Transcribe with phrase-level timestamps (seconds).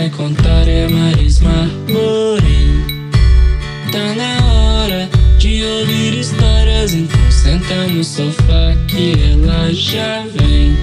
[0.00, 3.10] vai contar é Marisma Morim.
[3.92, 10.74] Tá na hora de ouvir histórias, então senta no sofá que ela já vem.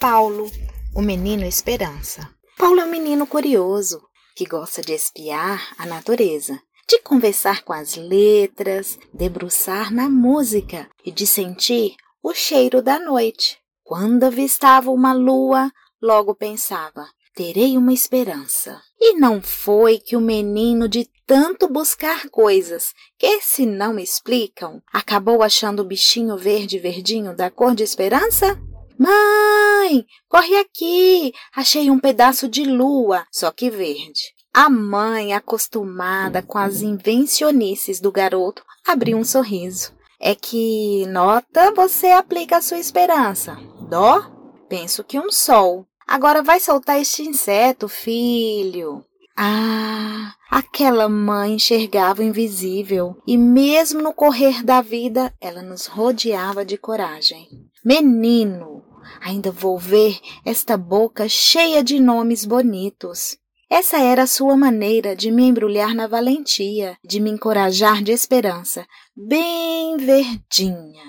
[0.00, 0.50] Paulo,
[0.96, 2.28] o menino esperança.
[2.58, 4.02] Paulo é um menino curioso
[4.34, 11.12] que gosta de espiar a natureza, de conversar com as letras, debruçar na música e
[11.12, 13.58] de sentir o cheiro da noite.
[13.84, 15.70] Quando avistava uma lua,
[16.02, 18.80] logo pensava: terei uma esperança.
[19.00, 25.42] E não foi que o menino, de tanto buscar coisas que se não explicam, acabou
[25.42, 28.58] achando o bichinho verde verdinho da cor de esperança?
[28.98, 31.32] Mãe, corre aqui!
[31.56, 34.20] Achei um pedaço de lua, só que verde.
[34.52, 39.94] A mãe, acostumada com as invencionices do garoto, abriu um sorriso.
[40.20, 43.56] É que nota você aplica a sua esperança.
[43.88, 44.20] Dó?
[44.68, 45.86] Penso que um sol.
[46.10, 49.04] Agora vai soltar este inseto, filho.
[49.36, 56.64] Ah, aquela mãe enxergava o invisível e, mesmo no correr da vida, ela nos rodeava
[56.64, 57.46] de coragem.
[57.84, 58.82] Menino,
[59.20, 63.38] ainda vou ver esta boca cheia de nomes bonitos.
[63.70, 68.84] Essa era a sua maneira de me embrulhar na valentia, de me encorajar de esperança,
[69.16, 71.04] bem verdinha.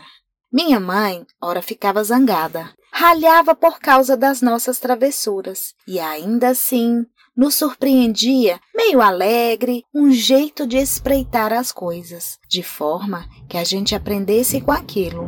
[0.54, 7.04] Minha mãe, ora ficava zangada, ralhava por causa das nossas travessuras, e ainda assim
[7.36, 13.96] nos surpreendia, meio alegre, um jeito de espreitar as coisas, de forma que a gente
[13.96, 15.28] aprendesse com aquilo.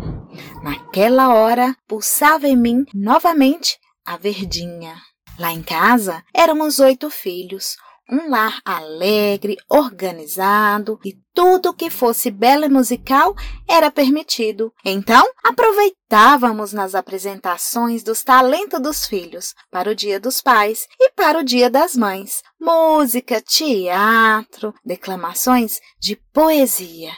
[0.61, 4.95] Naquela hora, pulsava em mim novamente a verdinha.
[5.39, 7.75] Lá em casa éramos oito filhos,
[8.09, 13.35] um lar alegre, organizado e tudo que fosse belo e musical
[13.67, 14.73] era permitido.
[14.85, 21.39] Então, aproveitávamos nas apresentações dos talentos dos filhos para o Dia dos Pais e para
[21.39, 22.41] o Dia das Mães.
[22.59, 27.11] Música, teatro, declamações de poesia.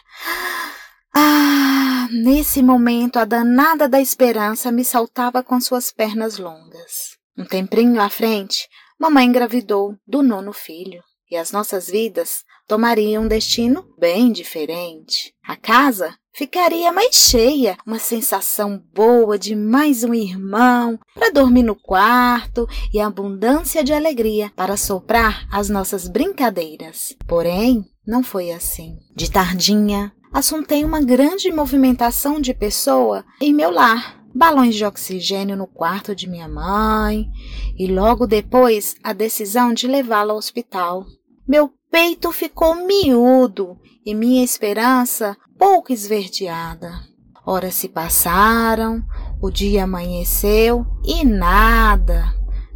[1.13, 7.17] Ah, nesse momento a danada da esperança me saltava com suas pernas longas.
[7.37, 8.69] Um tempinho à frente,
[8.99, 15.33] mamãe engravidou do nono filho e as nossas vidas tomariam um destino bem diferente.
[15.43, 21.75] A casa ficaria mais cheia, uma sensação boa de mais um irmão para dormir no
[21.75, 27.15] quarto e abundância de alegria para soprar as nossas brincadeiras.
[27.27, 28.97] Porém, não foi assim.
[29.15, 35.65] De tardinha, assuntei uma grande movimentação de pessoa em meu lar balões de oxigênio no
[35.65, 37.31] quarto de minha mãe
[37.79, 41.05] e logo depois a decisão de levá-la ao hospital.
[41.47, 46.91] Meu peito ficou miúdo e minha esperança pouco esverdeada.
[47.45, 49.03] Horas se passaram,
[49.41, 52.33] o dia amanheceu e nada.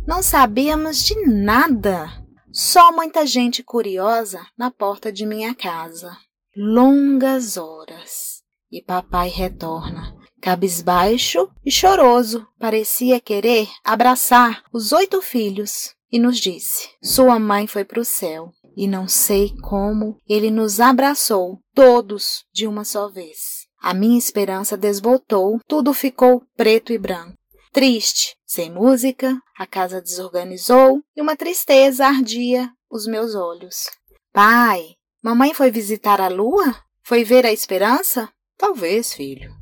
[0.08, 2.09] Não sabíamos de nada.
[2.52, 6.16] Só muita gente curiosa na porta de minha casa.
[6.56, 8.44] Longas horas.
[8.72, 10.16] E papai retorna,
[10.49, 17.85] cabisbaixo e choroso, parecia querer abraçar os oito filhos, e nos disse: Sua mãe foi
[17.85, 23.67] para o céu, e não sei como ele nos abraçou, todos de uma só vez.
[23.79, 27.37] A minha esperança desbotou, tudo ficou preto e branco.
[27.71, 33.85] Triste, sem música, a casa desorganizou e uma tristeza ardia os meus olhos.
[34.33, 36.75] Pai, mamãe foi visitar a lua?
[37.03, 38.27] Foi ver a esperança?
[38.57, 39.59] Talvez, filho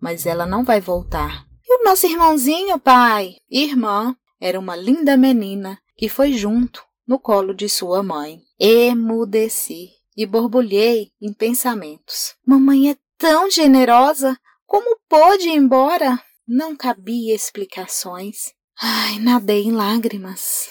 [0.00, 1.46] mas ela não vai voltar.
[1.66, 3.36] E o nosso irmãozinho, pai?
[3.50, 8.40] Irmã, era uma linda menina que foi junto no colo de sua mãe.
[8.58, 12.34] Emudeci e borbulhei em pensamentos.
[12.46, 16.22] Mamãe é tão generosa, como pôde ir embora?
[16.46, 18.52] Não cabia explicações.
[18.80, 20.70] Ai, nadei em lágrimas.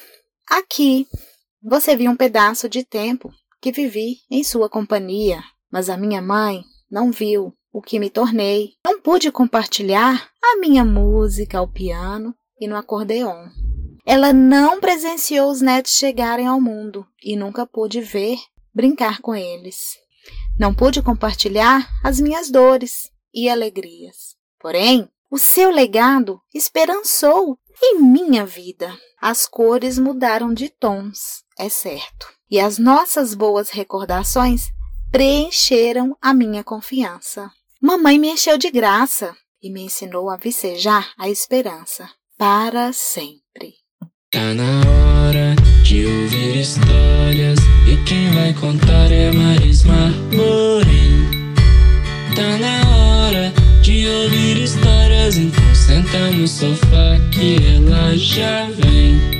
[0.49, 1.07] Aqui,
[1.61, 6.63] você viu um pedaço de tempo que vivi em sua companhia, mas a minha mãe
[6.89, 8.73] não viu o que me tornei.
[8.85, 13.47] Não pude compartilhar a minha música ao piano e no acordeon.
[14.05, 18.37] Ela não presenciou os netos chegarem ao mundo e nunca pude ver,
[18.75, 19.95] brincar com eles.
[20.59, 24.35] Não pude compartilhar as minhas dores e alegrias.
[24.59, 28.93] Porém, o seu legado esperançou em minha vida.
[29.21, 32.27] As cores mudaram de tons, é certo.
[32.51, 34.65] E as nossas boas recordações
[35.09, 37.49] preencheram a minha confiança.
[37.81, 43.75] Mamãe me encheu de graça e me ensinou a vicejar a esperança para sempre.
[44.31, 51.53] Tá na hora de ouvir histórias e quem vai contar é Marisma Morim.
[52.35, 53.53] Tá na hora
[53.83, 59.36] de ouvir histórias, então senta no sofá que ela já vem.